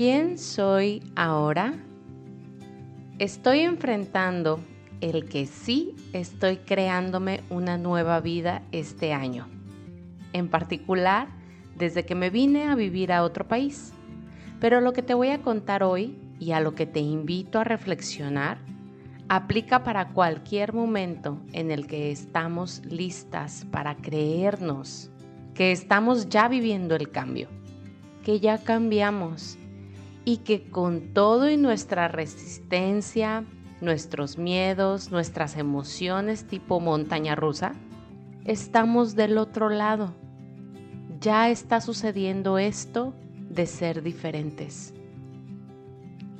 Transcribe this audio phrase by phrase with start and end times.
[0.00, 1.74] ¿Quién soy ahora?
[3.18, 4.60] Estoy enfrentando
[5.02, 9.46] el que sí estoy creándome una nueva vida este año.
[10.32, 11.28] En particular,
[11.76, 13.92] desde que me vine a vivir a otro país.
[14.58, 17.64] Pero lo que te voy a contar hoy y a lo que te invito a
[17.64, 18.56] reflexionar
[19.28, 25.10] aplica para cualquier momento en el que estamos listas para creernos
[25.52, 27.48] que estamos ya viviendo el cambio,
[28.24, 29.58] que ya cambiamos
[30.24, 33.44] y que con todo y nuestra resistencia,
[33.80, 37.72] nuestros miedos, nuestras emociones tipo montaña rusa,
[38.44, 40.14] estamos del otro lado.
[41.20, 43.14] Ya está sucediendo esto
[43.48, 44.94] de ser diferentes.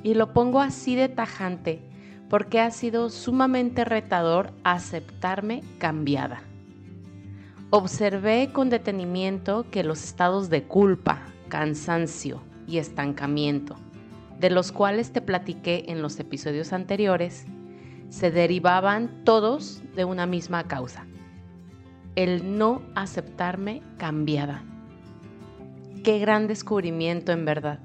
[0.03, 1.81] Y lo pongo así de tajante
[2.29, 6.43] porque ha sido sumamente retador aceptarme cambiada.
[7.71, 13.75] Observé con detenimiento que los estados de culpa, cansancio y estancamiento,
[14.39, 17.45] de los cuales te platiqué en los episodios anteriores,
[18.09, 21.05] se derivaban todos de una misma causa,
[22.15, 24.63] el no aceptarme cambiada.
[26.03, 27.79] Qué gran descubrimiento en verdad.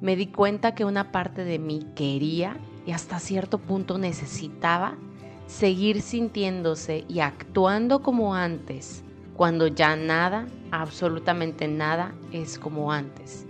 [0.00, 2.56] Me di cuenta que una parte de mí quería
[2.86, 4.96] y hasta cierto punto necesitaba
[5.46, 9.04] seguir sintiéndose y actuando como antes,
[9.36, 13.46] cuando ya nada, absolutamente nada, es como antes.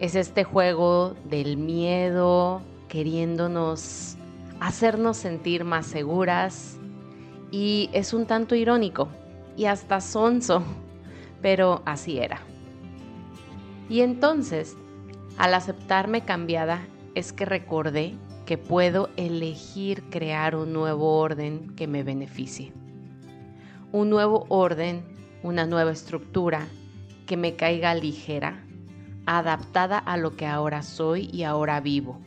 [0.00, 4.16] Es este juego del miedo, queriéndonos
[4.58, 6.78] hacernos sentir más seguras
[7.50, 9.08] y es un tanto irónico
[9.58, 10.62] y hasta sonso,
[11.42, 12.40] pero así era.
[13.90, 14.74] Y entonces,
[15.36, 16.80] al aceptarme cambiada,
[17.14, 18.14] es que recordé
[18.46, 22.72] que puedo elegir crear un nuevo orden que me beneficie.
[23.92, 25.02] Un nuevo orden,
[25.42, 26.68] una nueva estructura
[27.26, 28.64] que me caiga ligera,
[29.38, 32.18] adaptada a lo que ahora soy y ahora vivo,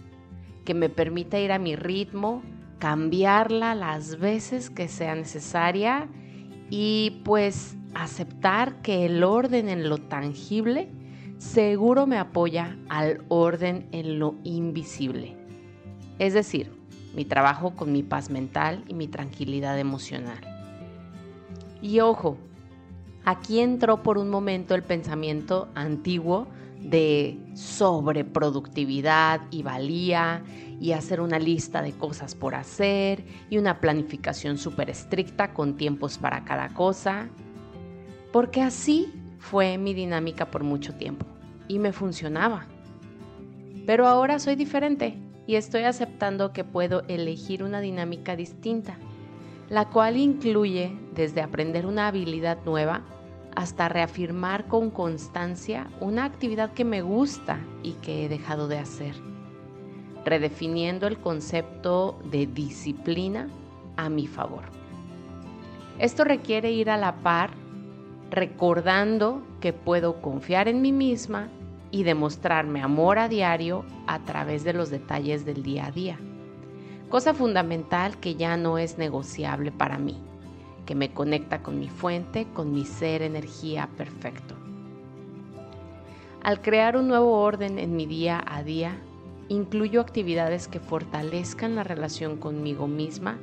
[0.64, 2.42] que me permita ir a mi ritmo,
[2.80, 6.08] cambiarla las veces que sea necesaria
[6.70, 10.90] y pues aceptar que el orden en lo tangible
[11.40, 15.36] seguro me apoya al orden en lo invisible.
[16.20, 16.72] Es decir,
[17.14, 20.40] mi trabajo con mi paz mental y mi tranquilidad emocional.
[21.82, 22.38] Y ojo,
[23.26, 26.48] aquí entró por un momento el pensamiento antiguo
[26.84, 30.44] de sobreproductividad y valía
[30.80, 36.18] y hacer una lista de cosas por hacer y una planificación súper estricta con tiempos
[36.18, 37.30] para cada cosa,
[38.32, 41.26] porque así fue mi dinámica por mucho tiempo
[41.68, 42.68] y me funcionaba.
[43.86, 45.18] Pero ahora soy diferente
[45.48, 48.98] y estoy aceptando que puedo elegir una dinámica distinta,
[49.70, 53.04] la cual incluye desde aprender una habilidad nueva
[53.56, 59.16] hasta reafirmar con constancia una actividad que me gusta y que he dejado de hacer,
[60.26, 63.48] redefiniendo el concepto de disciplina
[63.98, 64.64] a mi favor.
[66.00, 67.52] Esto requiere ir a la par
[68.32, 71.50] recordando que puedo confiar en mí misma
[71.92, 76.18] y demostrarme amor a diario a través de los detalles del día a día.
[77.10, 80.20] Cosa fundamental que ya no es negociable para mí,
[80.86, 84.56] que me conecta con mi fuente, con mi ser energía perfecto.
[86.44, 88.98] Al crear un nuevo orden en mi día a día,
[89.48, 93.38] incluyo actividades que fortalezcan la relación conmigo misma,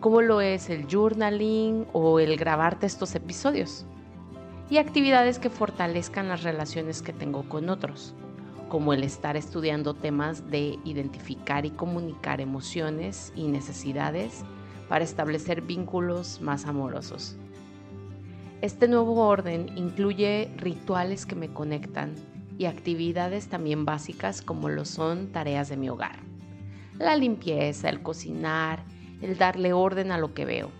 [0.00, 3.84] como lo es el journaling o el grabarte estos episodios
[4.70, 8.14] y actividades que fortalezcan las relaciones que tengo con otros,
[8.68, 14.44] como el estar estudiando temas de identificar y comunicar emociones y necesidades
[14.90, 17.36] para establecer vínculos más amorosos.
[18.60, 22.16] Este nuevo orden incluye rituales que me conectan
[22.58, 26.18] y actividades también básicas como lo son tareas de mi hogar.
[26.98, 28.82] La limpieza, el cocinar,
[29.22, 30.72] el darle orden a lo que veo.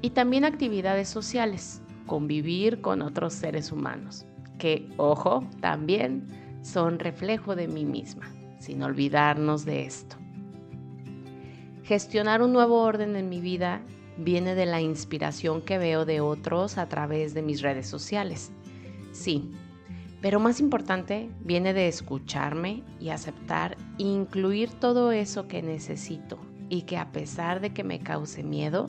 [0.00, 4.26] Y también actividades sociales convivir con otros seres humanos,
[4.60, 6.28] que, ojo, también
[6.62, 10.19] son reflejo de mí misma, sin olvidarnos de esto.
[11.90, 13.82] Gestionar un nuevo orden en mi vida
[14.16, 18.52] viene de la inspiración que veo de otros a través de mis redes sociales.
[19.10, 19.50] Sí,
[20.20, 26.38] pero más importante viene de escucharme y aceptar incluir todo eso que necesito
[26.68, 28.88] y que a pesar de que me cause miedo,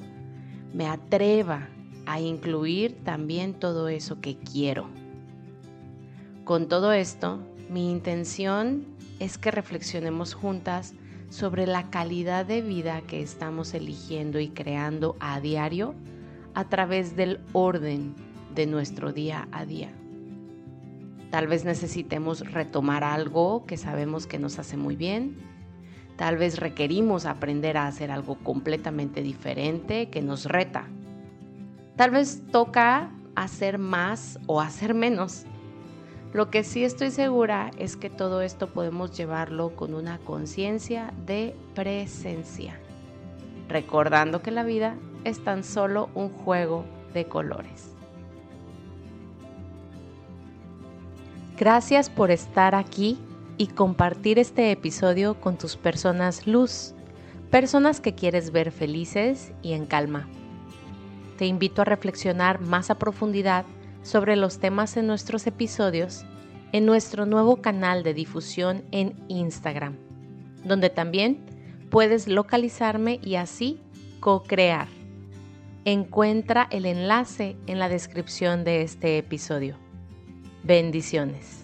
[0.72, 1.70] me atreva
[2.06, 4.88] a incluir también todo eso que quiero.
[6.44, 8.86] Con todo esto, mi intención
[9.20, 10.94] es que reflexionemos juntas
[11.32, 15.96] sobre la calidad de vida que estamos eligiendo y creando a diario
[16.54, 18.14] a través del orden
[18.54, 19.90] de nuestro día a día.
[21.30, 25.38] Tal vez necesitemos retomar algo que sabemos que nos hace muy bien.
[26.18, 30.90] Tal vez requerimos aprender a hacer algo completamente diferente que nos reta.
[31.96, 35.46] Tal vez toca hacer más o hacer menos.
[36.34, 41.56] Lo que sí estoy segura es que todo esto podemos llevarlo con una conciencia de
[41.76, 42.80] presencia,
[43.68, 44.96] recordando que la vida
[45.26, 47.90] es tan solo un juego de colores.
[51.58, 53.20] Gracias por estar aquí
[53.58, 56.96] y compartir este episodio con tus personas luz,
[57.52, 60.30] personas que quieres ver felices y en calma.
[61.38, 63.66] Te invito a reflexionar más a profundidad
[64.02, 66.26] sobre los temas en nuestros episodios
[66.72, 69.98] en nuestro nuevo canal de difusión en Instagram,
[70.64, 71.40] donde también
[71.90, 73.80] puedes localizarme y así
[74.20, 74.88] co-crear.
[75.84, 79.76] Encuentra el enlace en la descripción de este episodio.
[80.64, 81.61] Bendiciones.